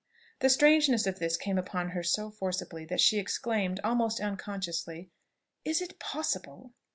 [0.39, 5.11] The strangeness of this came upon her so forcibly, that she exclaimed, almost unconsciously,
[5.63, 6.73] "Is it possible!"